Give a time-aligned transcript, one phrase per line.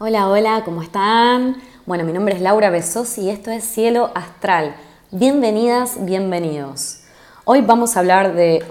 [0.00, 1.56] Hola, hola, ¿cómo están?
[1.84, 4.76] Bueno, mi nombre es Laura Besos y esto es Cielo Astral.
[5.10, 7.00] Bienvenidas, bienvenidos.
[7.44, 8.62] Hoy vamos a hablar de,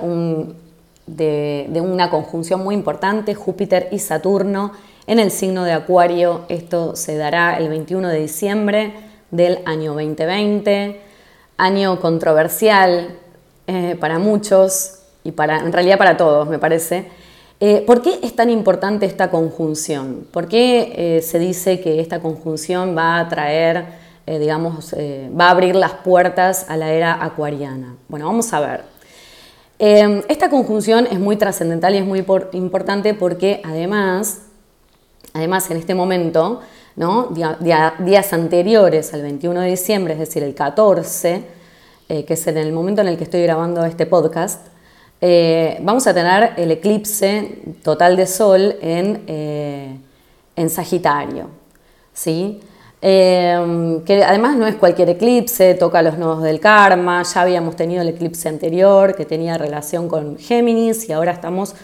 [1.05, 4.71] de, una conjunción muy importante, Júpiter y Saturno,
[5.05, 6.45] en el signo de Acuario.
[6.47, 8.93] Esto se dará el 21 de diciembre
[9.29, 11.01] del año 2020,
[11.57, 13.17] año controversial
[13.67, 17.11] eh, para muchos y para, en realidad para todos, me parece
[17.59, 20.27] eh, ¿Por qué es tan importante esta conjunción?
[20.31, 23.85] ¿Por qué eh, se dice que esta conjunción va a traer,
[24.27, 27.95] eh, digamos, va a abrir las puertas a la era acuariana?
[28.09, 28.83] Bueno, vamos a ver.
[29.79, 34.41] esta conjunción es muy trascendental y es muy importante porque además,
[35.33, 36.61] además en este momento,
[36.95, 37.29] ¿no?
[37.31, 41.43] días anteriores al 21 de diciembre, es decir, el 14,
[42.07, 44.67] que es en el momento en el que estoy grabando este podcast,
[45.19, 49.97] eh, vamos a tener el eclipse total de Sol en, eh,
[50.55, 51.49] en Sagitario.
[52.13, 52.59] ¿sí?
[53.01, 58.01] Eh, que además no es cualquier eclipse, toca los nodos del karma, ya habíamos tenido
[58.01, 61.75] el eclipse anterior que tenía relación con Géminis y ahora estamos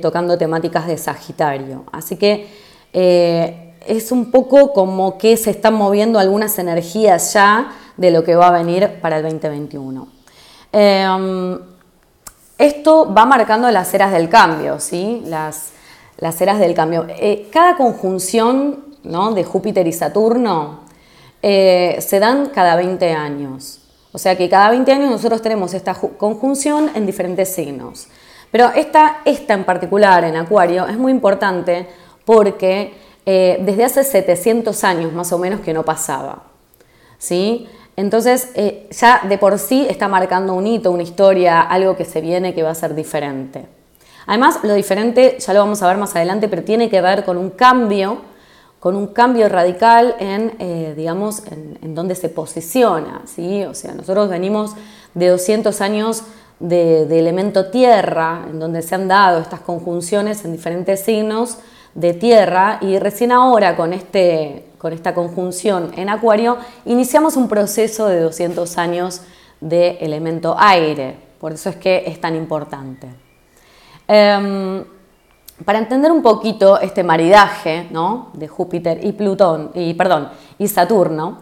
[0.00, 1.84] tocando temáticas de Sagitario.
[1.92, 2.46] Así que
[2.94, 8.48] es un poco como que se están moviendo algunas energías ya de lo que va
[8.48, 10.08] a venir para el 2021.
[12.58, 15.22] Esto va marcando las eras del cambio, ¿sí?
[15.26, 15.70] Las,
[16.18, 17.06] las eras del cambio.
[17.08, 18.86] Eh, cada conjunción
[19.34, 20.80] de Júpiter y Saturno
[21.40, 23.80] eh, se dan cada 20 años.
[24.10, 28.08] O sea que cada 20 años nosotros tenemos esta conjunción en diferentes signos.
[28.50, 31.86] Pero esta, esta en particular, en Acuario, es muy importante
[32.24, 36.42] porque eh, desde hace 700 años más o menos que no pasaba.
[37.18, 37.68] ¿sí?
[37.96, 42.20] Entonces, eh, ya de por sí está marcando un hito, una historia, algo que se
[42.20, 43.66] viene que va a ser diferente.
[44.26, 47.38] Además, lo diferente, ya lo vamos a ver más adelante, pero tiene que ver con
[47.38, 48.18] un cambio,
[48.80, 53.64] con un cambio radical en, eh, digamos, en, dónde se posiciona, ¿sí?
[53.64, 54.72] O sea, nosotros venimos
[55.14, 56.24] de 200 años
[56.60, 61.58] de, de elemento tierra, en donde se han dado estas conjunciones en diferentes signos
[61.94, 68.06] de tierra, y recién ahora con este con esta conjunción en Acuario, iniciamos un proceso
[68.08, 69.22] de 200 años
[69.60, 71.16] de elemento aire.
[71.40, 73.08] Por eso es que es tan importante.
[74.08, 74.84] Em,
[75.64, 77.88] para entender un poquito este maridaje
[78.34, 80.28] de Júpiter y Plutón, y perdón,
[80.58, 81.38] y Saturno,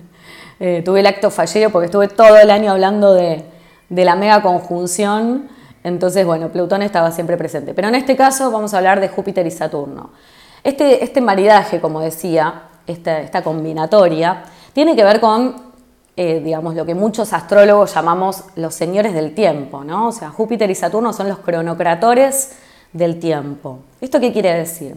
[0.60, 3.44] eh, tuve el acto fallido porque estuve todo el año hablando de
[3.90, 5.48] la mega conjunción,
[5.84, 7.74] entonces bueno, Plutón estaba siempre presente.
[7.74, 10.10] Pero en este caso vamos a hablar de Júpiter y Saturno.
[10.62, 15.56] Este, este maridaje, como decía, esta, combinatoria, tiene que ver con,
[16.16, 20.08] eh, digamos, lo que muchos astrólogos llamamos los señores del tiempo, ¿no?
[20.08, 22.56] O sea, Júpiter y Saturno son los cronocratores
[22.92, 23.80] del tiempo.
[24.00, 24.96] ¿Esto qué quiere decir?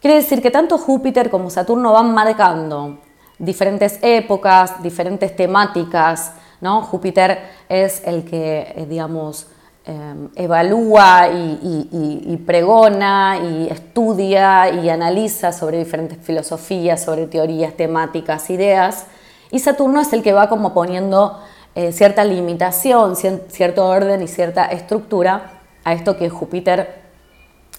[0.00, 2.98] Quiere decir que tanto Júpiter como Saturno van marcando
[3.38, 6.82] diferentes épocas, diferentes temáticas, ¿no?
[6.82, 9.48] Júpiter es el que, eh, digamos,
[9.88, 19.06] Em, evalúa y, pregona y estudia y analiza sobre diferentes filosofías, sobre teorías, temáticas, ideas.
[19.52, 21.38] Y Saturno es el que va como poniendo
[21.76, 27.02] eh, cierta limitación, cierto orden y cierta estructura a esto que Júpiter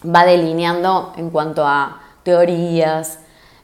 [0.05, 3.19] va delineando en cuanto a teorías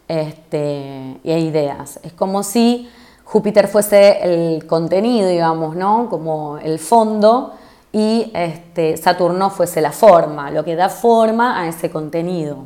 [0.09, 1.97] y ideas.
[2.03, 2.89] Es como si
[3.23, 6.09] Júpiter fuese el contenido, digamos, ¿no?
[6.09, 7.53] Como el fondo
[7.93, 12.65] y este, Saturno fuese la forma, lo que da forma a ese contenido.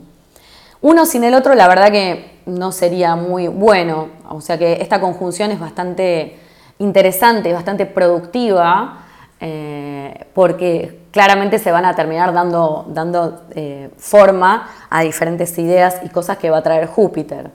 [0.81, 5.01] Uno sin el otro, la verdad que no sería muy bueno, o sea que esta
[5.01, 6.39] conjunción es bastante
[6.79, 8.99] interesante, bastante productiva,
[9.41, 16.09] eh, porque claramente se van a terminar dando, dando eh, forma a diferentes ideas y
[16.09, 17.51] cosas que va a traer Júpiter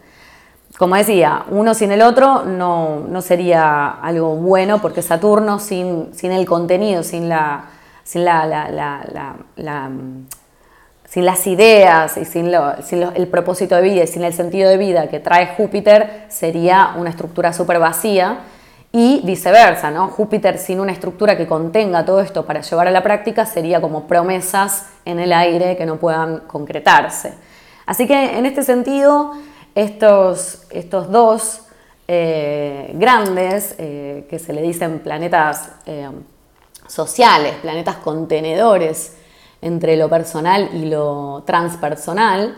[0.82, 6.44] como decía, uno sin el otro no, sería algo bueno porque Saturno sin, sin el
[6.44, 7.66] contenido, sin, la,
[8.02, 8.24] sin
[11.24, 12.50] las ideas y sin,
[13.14, 17.10] el propósito de vida y sin el sentido de vida que trae Júpiter sería una
[17.10, 18.38] estructura súper vacía
[18.90, 20.08] y viceversa, ¿no?
[20.08, 24.08] Júpiter sin una estructura que contenga todo esto para llevar a la práctica sería como
[24.08, 27.34] promesas en el aire que no puedan concretarse.
[27.86, 29.34] Así que en este sentido
[29.74, 31.62] estos, estos dos
[32.08, 36.10] eh, grandes, eh, que se le dicen planetas eh,
[36.86, 39.16] sociales, planetas contenedores
[39.60, 42.56] entre lo personal y lo transpersonal,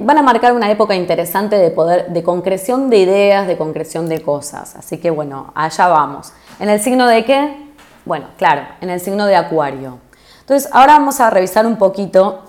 [0.00, 4.22] van a marcar una época interesante de poder, de concreción de ideas, de concreción de
[4.22, 4.76] cosas.
[4.76, 6.32] Así que bueno, allá vamos.
[6.60, 7.72] ¿En el signo de qué?
[8.04, 9.98] Bueno, claro, en el signo de Acuario.
[10.40, 12.42] Entonces, ahora vamos a revisar un poquito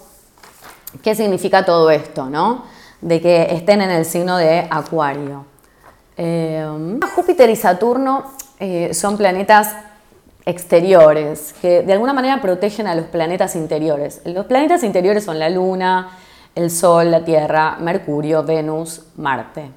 [1.01, 2.65] qué significa todo esto, ¿no?
[3.03, 5.45] De que estén en el signo de Acuario.
[6.15, 6.65] Eh,
[7.15, 8.23] Júpiter y Saturno
[8.59, 9.75] eh, son planetas
[10.45, 14.21] exteriores que de alguna manera protegen a los planetas interiores.
[14.25, 16.17] Los planetas interiores son la Luna,
[16.55, 19.69] el Sol, la Tierra, Mercurio, Venus, Marte.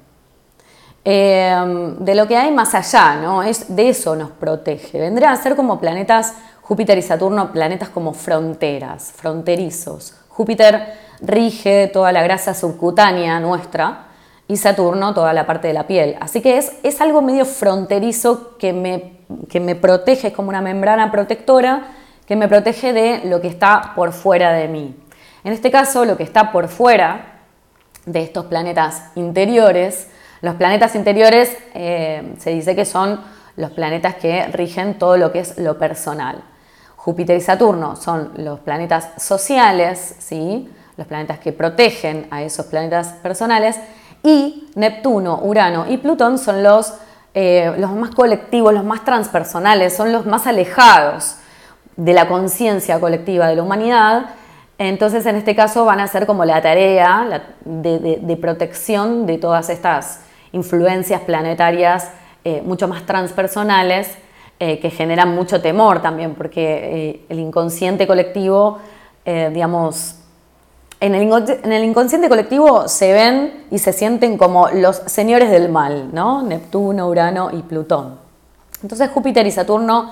[1.03, 3.43] Eh, de lo que hay más allá, ¿no?
[3.43, 4.99] Es, de eso nos protege.
[4.99, 10.15] Vendría a ser como planetas, Júpiter y Saturno, planetas como fronteras, fronterizos.
[10.29, 14.05] Júpiter rige toda la grasa subcutánea nuestra
[14.47, 16.15] y Saturno toda la parte de la piel.
[16.19, 19.19] Así que es, es algo medio fronterizo que me,
[19.49, 21.87] que me protege, es como una membrana protectora
[22.25, 24.95] que me protege de lo que está por fuera de mí.
[25.43, 27.41] En este caso, lo que está por fuera
[28.05, 30.09] de estos planetas interiores,
[30.41, 33.19] los planetas interiores eh, se dice que son
[33.55, 36.43] los planetas que rigen todo lo que es lo personal.
[36.95, 40.69] Júpiter y Saturno son los planetas sociales, ¿sí?
[40.97, 43.77] Los planetas que protegen a esos planetas personales,
[44.23, 46.93] y Neptuno, Urano y Plutón son los,
[47.33, 51.37] eh, los más colectivos, los más transpersonales, son los más alejados
[51.95, 54.25] de la conciencia colectiva de la humanidad.
[54.77, 60.21] Entonces, en este caso, van a ser como la tarea de, protección de todas estas
[60.51, 62.11] influencias planetarias
[62.43, 64.15] eh, mucho más transpersonales
[64.59, 68.79] eh, que generan mucho temor también, porque el inconsciente colectivo,
[69.25, 70.17] digamos,
[70.99, 76.41] en el, inconsciente colectivo se ven y se sienten como los señores del mal, ¿no?
[76.41, 78.17] Neptuno, Urano y Plutón.
[78.81, 80.11] Entonces Júpiter y Saturno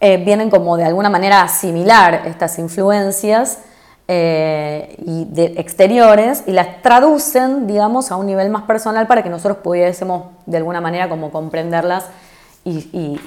[0.00, 3.58] eh, vienen como de alguna manera a asimilar estas influencias
[4.06, 9.28] eh, y de exteriores y las traducen, digamos, a un nivel más personal para que
[9.28, 12.06] nosotros pudiésemos de alguna manera como comprenderlas
[12.64, 13.20] y,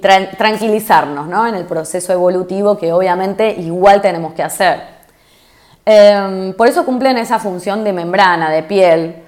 [0.00, 1.46] tranquilizarnos ¿no?
[1.46, 4.95] en el proceso evolutivo que obviamente igual tenemos que hacer.
[5.88, 9.22] Em, por eso cumplen esa función de membrana, de piel.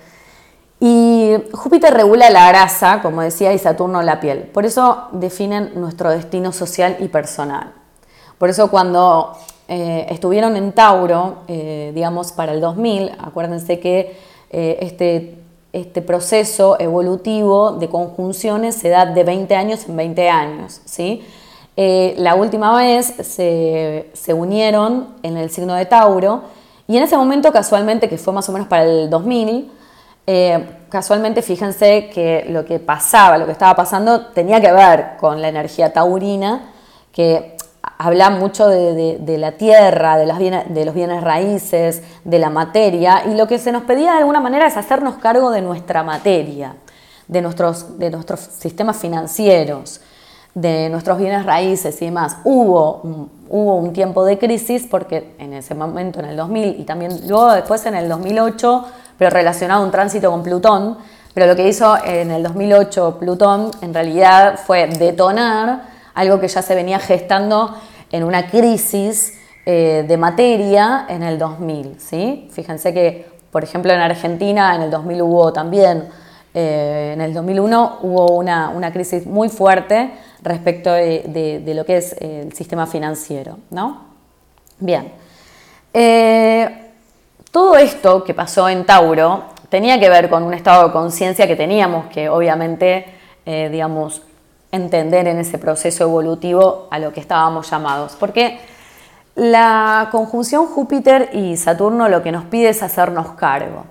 [0.81, 4.43] Y Júpiter regula la grasa, como decía, y Saturno la piel.
[4.43, 7.73] Por eso definen nuestro destino social y personal.
[8.39, 9.37] Por eso cuando
[9.69, 14.17] eh, estuvieron en Tauro, eh, digamos, para el 2000, acuérdense que
[14.51, 15.39] eh, este,
[15.73, 21.23] este, proceso evolutivo de conjunciones se da de 20 años en 20 años, ¿sí?
[21.81, 26.43] Eh, la última vez se, unieron en el signo de Tauro
[26.89, 29.71] y en ese momento casualmente, que fue más o menos para el 2000,
[30.27, 35.41] eh, casualmente fíjense que lo que pasaba, lo que estaba pasando tenía que ver con
[35.41, 36.73] la energía taurina,
[37.13, 37.57] que
[37.97, 43.47] habla mucho de, la tierra, de, de, los bienes raíces, de la materia, y lo
[43.47, 46.75] que se nos pedía de alguna manera es hacernos cargo de nuestra materia,
[47.29, 50.01] de nuestros, de nuestros sistemas financieros
[50.61, 55.53] de nuestros bienes raíces y demás, hubo un, hubo un tiempo de crisis porque en
[55.53, 58.85] ese momento, en el 2000 y también luego después en el 2008,
[59.17, 60.99] pero relacionado a un tránsito con Plutón,
[61.33, 65.83] pero lo que hizo en el 2008 Plutón en realidad fue detonar
[66.15, 67.77] algo que ya se venía gestando
[68.11, 72.01] en una crisis eh, de materia en el 2000.
[72.01, 72.49] ¿sí?
[72.51, 76.09] Fíjense que, por ejemplo, en Argentina en el 2000 hubo también,
[76.55, 80.11] eh, en el 2001 hubo una, una crisis muy fuerte
[80.43, 83.59] respecto de, lo que es el sistema financiero.
[83.71, 84.03] ¿no?
[84.79, 85.13] Bien.
[85.93, 86.89] Eh,
[87.51, 91.57] todo esto que pasó en Tauro tenía que ver con un estado de conciencia que
[91.57, 93.07] teníamos que obviamente,
[93.47, 94.23] eh, digamos,
[94.71, 98.17] entender en ese proceso evolutivo a lo que estábamos llamados.
[98.19, 98.61] Porque
[99.35, 103.85] la conjunción Júpiter y Saturno lo que nos pide es hacernos cargo.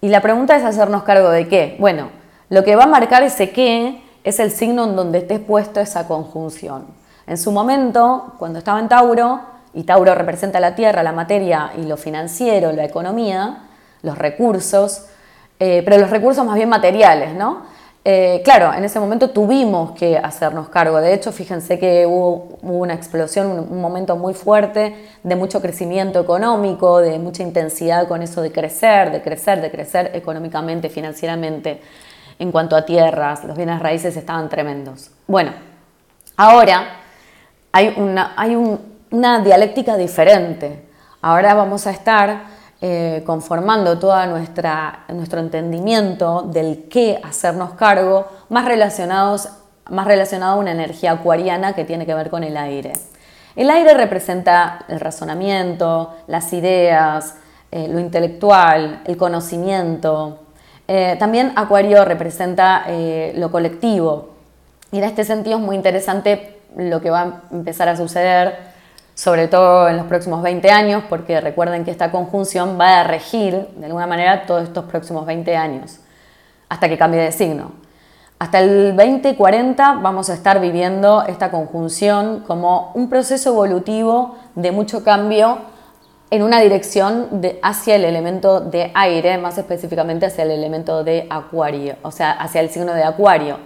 [0.00, 1.76] Y la pregunta es hacernos cargo de qué.
[1.78, 2.10] Bueno,
[2.48, 6.06] lo que va a marcar ese qué es el signo en donde esté puesto esa
[6.06, 6.86] conjunción.
[7.26, 9.40] En su momento, cuando estaba en Tauro,
[9.74, 13.64] y Tauro representa la tierra, la materia y lo financiero, la economía,
[14.02, 15.06] los recursos,
[15.60, 17.62] eh, pero los recursos más bien materiales, ¿no?
[18.04, 20.98] Eh, claro, en ese momento tuvimos que hacernos cargo.
[21.00, 26.18] De hecho, fíjense que hubo, una explosión, un, un, momento muy fuerte de mucho crecimiento
[26.18, 31.82] económico, de mucha intensidad con eso de crecer, de crecer, de crecer económicamente, financieramente
[32.38, 35.10] en cuanto a tierras, los bienes raíces estaban tremendos.
[35.26, 35.52] Bueno,
[36.36, 37.00] ahora
[37.72, 38.56] hay una, hay
[39.10, 40.88] una dialéctica diferente.
[41.20, 42.42] Ahora vamos a estar
[42.80, 49.48] eh, conformando todo nuestro entendimiento del qué hacernos cargo, más, relacionados,
[49.90, 52.92] más relacionado a una energía acuariana que tiene que ver con el aire.
[53.56, 57.34] El aire representa el razonamiento, las ideas,
[57.72, 60.38] eh, lo intelectual, el conocimiento,
[60.88, 64.30] eh, también Acuario representa eh, lo colectivo
[64.90, 68.76] y en este sentido es muy interesante lo que va a empezar a suceder
[69.18, 73.66] sobre todo en los próximos 20 años, porque recuerden que esta conjunción va a regir
[73.76, 75.98] de alguna manera todos estos próximos 20 años,
[76.68, 77.72] hasta que cambie de signo.
[78.38, 85.02] Hasta el 2040 vamos a estar viviendo esta conjunción como un proceso evolutivo de mucho
[85.02, 85.58] cambio
[86.30, 91.96] en una dirección hacia el elemento de aire, más específicamente hacia el elemento de acuario,
[92.02, 93.58] o sea, hacia el signo de acuario.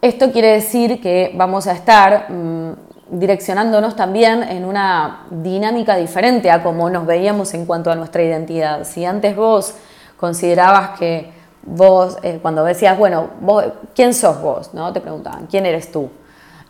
[0.00, 2.72] Esto quiere decir que vamos a estar mm,
[3.10, 8.84] direccionándonos también en una dinámica diferente a como nos veíamos en cuanto a nuestra identidad.
[8.84, 9.74] Si antes vos
[10.16, 13.64] considerabas que vos, eh, cuando decías, bueno, vos,
[13.94, 14.72] ¿quién sos vos?
[14.72, 14.92] ¿no?
[14.92, 16.10] Te preguntaban, ¿quién eres tú?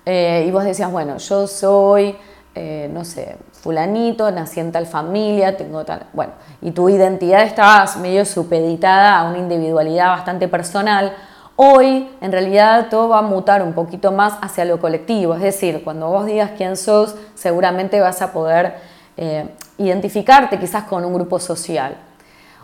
[0.07, 2.17] Eh, y vos decías, bueno, yo soy,
[2.55, 6.07] eh, no sé, fulanito, nací en tal familia, tengo tal...
[6.13, 11.15] Bueno, y tu identidad estaba medio supeditada a una individualidad bastante personal,
[11.63, 15.85] Hoy, en realidad, todo va a mutar un poquito más hacia lo colectivo, es decir,
[15.85, 18.77] cuando vos digas quién sos, seguramente vas a poder
[19.19, 21.99] eh, identificarte quizás con un grupo social.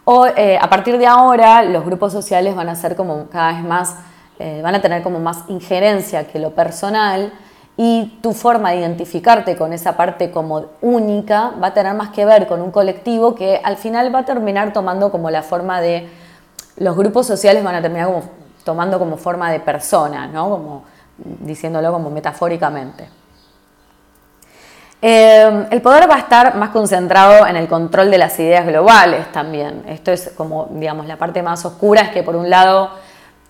[0.06, 3.62] O eh, a partir de ahora, los grupos sociales van a ser como cada vez
[3.62, 3.96] más,
[4.38, 7.34] eh, van a tener como más injerencia que lo personal
[7.76, 12.24] y tu forma de identificarte con esa parte como única va a tener más que
[12.24, 16.08] ver con un colectivo que al final va a terminar tomando como la forma de,
[16.78, 18.22] los grupos sociales van a terminar como
[18.64, 20.50] tomando como forma de persona, ¿no?
[20.50, 20.84] como,
[21.16, 23.08] diciéndolo como metafóricamente.
[25.00, 29.30] Eh, el poder va a estar más concentrado en el control de las ideas globales
[29.30, 29.84] también.
[29.86, 32.90] Esto es como, digamos, la parte más oscura, es que por un lado,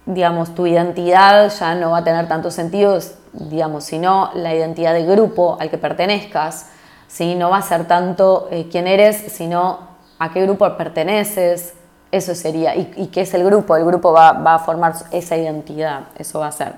[0.07, 2.99] digamos, tu identidad ya no va a tener tanto sentido,
[3.33, 6.71] digamos, sino la identidad de grupo al que pertenezcas,
[7.09, 7.35] ¿sí?
[7.35, 9.81] no va a ser tanto eh, quién eres, sino
[10.19, 11.75] a qué grupo perteneces,
[12.13, 12.77] eso sería.
[12.77, 13.77] ¿Y, qué es el grupo?
[13.77, 16.75] El grupo va, a formar esa identidad, eso va a ser.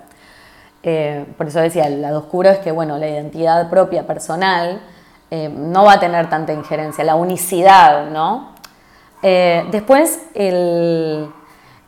[0.82, 4.80] Eh, por eso decía, el lado oscuro es que, bueno, la identidad propia, personal,
[5.30, 8.56] eh, no va a tener tanta injerencia, la unicidad, ¿no?
[9.20, 11.28] Después, el,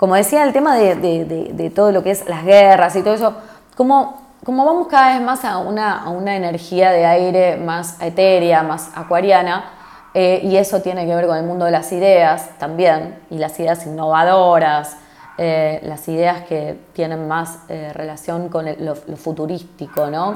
[0.00, 3.34] como decía, el tema de, todo lo que es las guerras y todo eso,
[3.76, 9.72] como, vamos cada vez más a una, energía de aire más etérea, más acuariana,
[10.14, 13.60] eh, y eso tiene que ver con el mundo de las ideas también, y las
[13.60, 14.96] ideas innovadoras,
[15.36, 20.34] eh, las ideas que tienen más eh, relación con lo, futurístico, ¿no?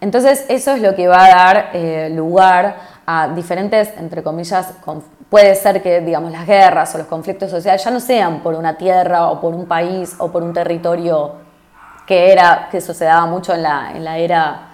[0.00, 4.74] Entonces eso es lo que va a dar lugar a diferentes, entre comillas,
[5.34, 8.78] puede ser que digamos las guerras o los conflictos sociales ya no sean por una
[8.78, 11.32] tierra o por un país o por un territorio
[12.06, 14.68] que era, que eso se daba mucho en la, en la era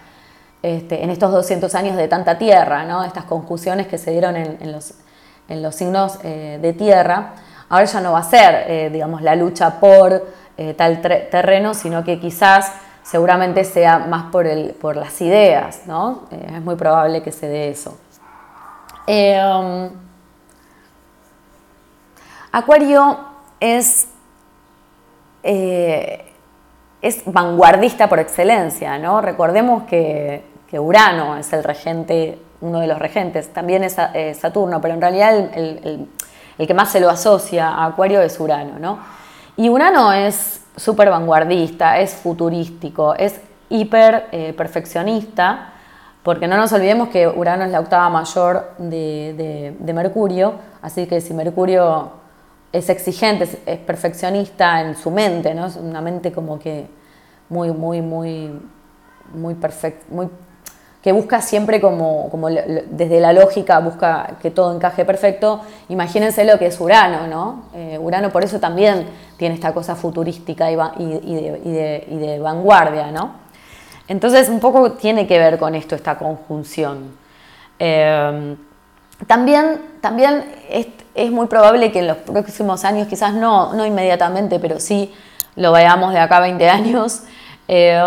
[0.63, 3.03] este, en estos 200 años de tanta tierra, ¿no?
[3.05, 7.37] estas conjunciones que se dieron en, los, signos eh, de tierra,
[7.71, 10.27] ahora ya no va a ser eh, digamos, la lucha por
[10.59, 12.71] eh, tal terreno, sino que quizás
[13.03, 16.25] seguramente sea más por, el, por las ideas, ¿no?
[16.31, 17.97] es muy probable que se dé eso.
[19.09, 20.10] Um,
[22.53, 23.19] Acuario
[23.61, 24.09] es
[25.43, 29.23] es vanguardista por excelencia, ¿no?
[29.23, 34.81] Recordemos que que Urano es el regente, uno de los regentes, también es eh, Saturno,
[34.81, 36.09] pero en realidad el,
[36.57, 38.99] que más se lo asocia a Acuario es Urano, ¿no?
[39.57, 45.73] Y Urano es súper vanguardista, es futurístico, es hiper eh, perfeccionista,
[46.23, 51.35] porque no nos olvidemos que Urano es la octava mayor de, Mercurio, así que si
[51.35, 52.13] Mercurio
[52.73, 55.67] es exigente, es, perfeccionista en su mente, ¿no?
[55.67, 56.87] Es una mente como que
[57.49, 58.51] muy, muy, muy,
[59.35, 60.29] muy perfecta, muy
[61.03, 66.59] que busca siempre como, como, desde la lógica, busca que todo encaje perfecto, imagínense lo
[66.59, 67.65] que es Urano, ¿no?
[67.75, 69.07] Eh, Urano por eso también
[69.39, 73.33] tiene esta cosa futurística y, de, vanguardia, ¿no?
[74.09, 77.17] Entonces un poco tiene que ver con esto, esta conjunción.
[77.79, 78.57] Eh,
[79.27, 80.45] también también
[81.15, 85.13] es, muy probable que en los próximos años, quizás no, no inmediatamente, pero sí
[85.57, 87.23] lo veamos de acá a 20 años,
[87.69, 88.01] eh,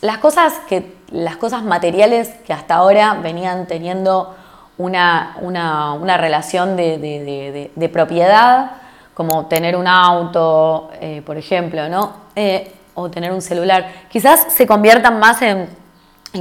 [0.00, 4.34] las cosas que las cosas materiales que hasta ahora venían teniendo
[4.78, 5.36] una,
[6.18, 8.72] relación de, propiedad,
[9.14, 12.12] como tener un auto, eh, por ejemplo, ¿no?
[12.34, 15.68] Eh, o tener un celular, quizás se conviertan más en,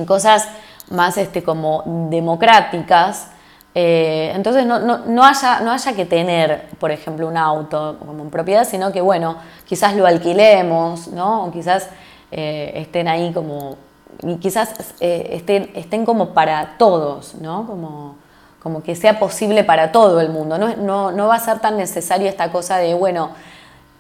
[0.07, 0.50] cosas
[0.89, 3.27] más este, como democráticas.
[3.75, 8.65] Eh, entonces no, haya, no haya que tener, por ejemplo, un auto como en propiedad,
[8.65, 11.45] sino que, bueno, quizás lo alquilemos, ¿no?
[11.45, 11.89] O quizás
[12.31, 13.77] estén ahí como
[14.21, 17.65] y quizás eh, estén, estén, como para todos, ¿no?
[17.65, 18.15] Como,
[18.61, 20.57] como que sea posible para todo el mundo.
[20.57, 23.31] No, no, va a ser tan necesario esta cosa de, bueno,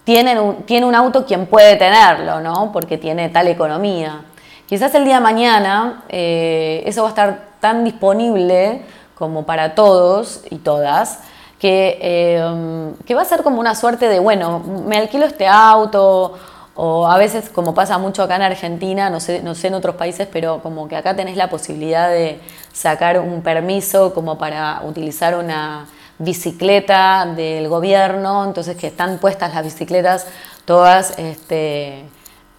[0.03, 2.71] tienen tiene un auto quien puede tenerlo, ¿no?
[2.71, 4.21] Porque tiene tal economía.
[4.67, 8.81] quizás el día de mañana eh, eso va a estar tan disponible
[9.23, 11.19] como para todos y todas,
[11.57, 16.37] que, eh, que va a ser como una suerte de, bueno, me alquilo este auto
[16.75, 19.95] o a veces, como pasa mucho acá en Argentina, no sé, no sé en otros
[19.95, 22.41] países, pero como que acá tenés la posibilidad de
[22.73, 25.85] sacar un permiso como para utilizar una
[26.19, 30.27] bicicleta del gobierno, entonces que están puestas las bicicletas
[30.65, 32.03] todas este,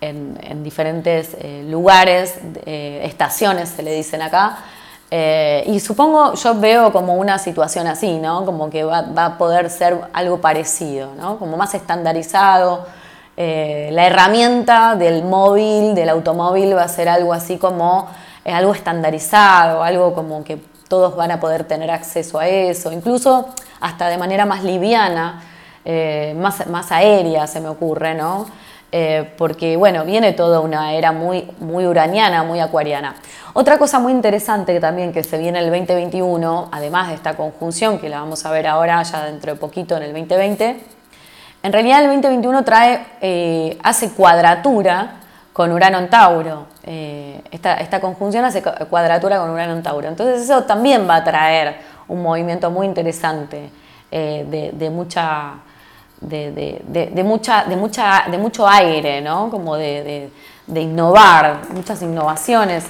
[0.00, 4.64] en, diferentes eh, lugares, eh, estaciones se le dicen acá.
[5.16, 8.44] Eh, y supongo, yo veo como una situación así, ¿no?
[8.44, 11.38] Como que va, va a poder ser algo parecido, ¿no?
[11.38, 12.84] Como más estandarizado
[13.36, 18.08] eh, la herramienta del móvil, del automóvil, va a ser algo así como
[18.44, 23.48] eh, algo estandarizado, algo como que todos van a poder tener acceso a eso, incluso
[23.80, 25.42] hasta de manera más liviana,
[25.84, 28.46] eh, más, más, aérea se me ocurre, ¿no?
[29.36, 33.16] Porque bueno, viene toda una era muy, muy uraniana, muy acuariana.
[33.52, 38.08] Otra cosa muy interesante también que se viene el 2021, además de esta conjunción que
[38.08, 40.80] la vamos a ver ahora ya dentro de poquito en el 2020,
[41.64, 45.14] en realidad el 2021 trae, eh, hace cuadratura
[45.50, 46.66] con Urano en Tauro.
[46.82, 50.06] Eh, esta, conjunción hace cuadratura con Urano en Tauro.
[50.06, 53.70] Entonces eso también va a traer un movimiento muy interesante
[54.10, 55.54] eh, de, mucha...
[56.28, 59.50] De, mucha, de, mucha, de mucho aire, ¿no?
[59.50, 60.30] como de,
[60.68, 62.84] innovar, muchas innovaciones.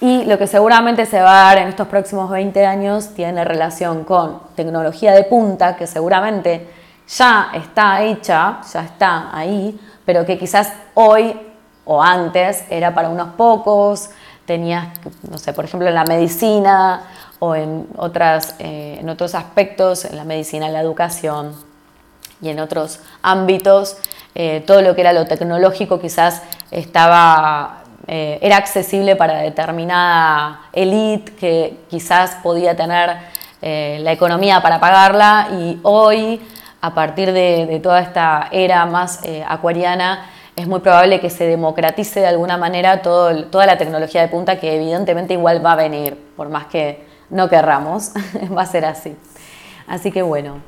[0.00, 4.04] Y lo que seguramente se va a dar en estos próximos 20 años tiene relación
[4.04, 6.68] con tecnología de punta, que seguramente
[7.06, 11.38] ya está hecha, ya está ahí, pero que quizás hoy
[11.84, 14.10] o antes era para unos pocos,
[14.46, 14.88] tenías,
[15.28, 17.02] no sé, por ejemplo, en la medicina
[17.38, 21.69] o en, otras, eh, en otros aspectos, en la medicina, en la educación
[22.40, 23.96] y en otros ámbitos,
[24.34, 31.32] eh, todo lo que era lo tecnológico quizás estaba, eh, era accesible para determinada élite
[31.34, 36.40] que quizás podía tener la economía para pagarla y hoy
[36.80, 42.20] a partir de, toda esta era más eh, acuariana, es muy probable que se democratice
[42.20, 46.48] de alguna manera toda la tecnología de punta que evidentemente igual va a venir, por
[46.48, 48.12] más que no querramos,
[48.56, 49.16] va a ser así.
[49.86, 50.60] Así que bueno,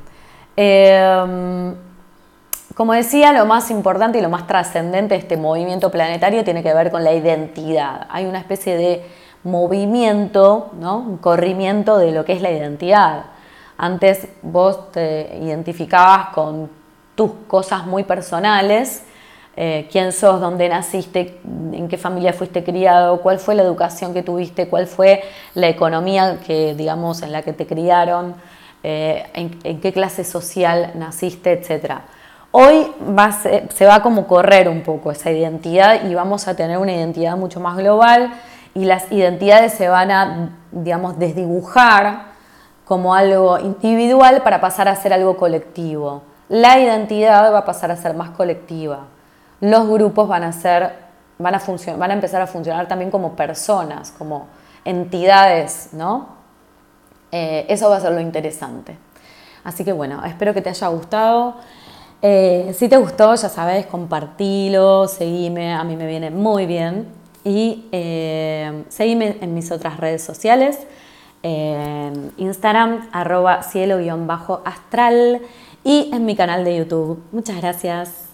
[0.55, 1.75] em,
[2.75, 6.73] como decía, lo más importante y lo más trascendente de este movimiento planetario tiene que
[6.73, 8.07] ver con la identidad.
[8.09, 9.05] Hay una especie de
[9.43, 10.97] movimiento, ¿no?
[10.97, 13.25] un corrimiento de lo que es la identidad.
[13.77, 16.69] Antes vos te identificabas con
[17.15, 19.03] tus cosas muy personales,
[19.55, 21.39] eh, quién sos, dónde naciste,
[21.71, 25.21] en qué familia fuiste criado, cuál fue la educación que tuviste, cuál fue
[25.53, 28.33] la economía que, digamos, en la que te criaron,
[28.83, 32.01] eh, en, qué clase social naciste, etc.
[32.51, 32.85] Hoy
[33.73, 37.37] se va a como correr un poco esa identidad y vamos a tener una identidad
[37.37, 38.33] mucho más global
[38.75, 42.33] y las identidades se van a, digamos, desdibujar
[42.85, 46.23] como algo individual para pasar a ser algo colectivo.
[46.49, 49.05] La identidad va a pasar a ser más colectiva.
[49.61, 50.91] Los grupos van a ser,
[51.39, 51.61] van a,
[51.97, 54.47] van a empezar a funcionar también como personas, como
[54.83, 56.32] entidades, ¿no?
[57.33, 58.95] Eh, eso va a ser lo interesante.
[59.65, 61.55] Así que bueno, espero que te haya gustado.
[62.21, 67.07] Eh, si te gustó, ya sabes, compartilo, seguime, a mí me viene muy bien.
[67.43, 70.79] Y eh, seguime en mis otras redes sociales
[71.43, 75.41] en Instagram, arroba cielo-astral
[75.83, 77.21] y en mi canal de YouTube.
[77.31, 78.32] Muchas gracias.